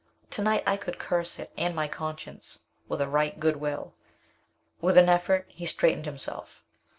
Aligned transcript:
To 0.31 0.41
night 0.41 0.63
I 0.65 0.77
could 0.77 0.97
curse 0.97 1.37
it 1.37 1.51
and 1.59 1.75
my 1.75 1.87
conscience 1.87 2.63
with 2.89 3.01
a 3.01 3.07
right 3.07 3.39
good 3.39 3.57
will." 3.57 3.93
With 4.81 4.97
an 4.97 5.09
effort 5.09 5.45
he 5.49 5.67
straightened 5.67 6.07
himself. 6.07 6.63